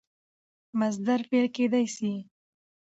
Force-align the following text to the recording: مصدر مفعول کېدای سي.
مصدر 0.79 1.19
مفعول 1.23 1.45
کېدای 1.55 1.85
سي. 1.95 2.13